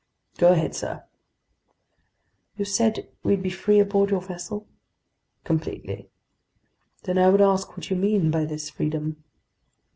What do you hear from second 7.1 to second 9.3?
I would ask what you mean by this freedom."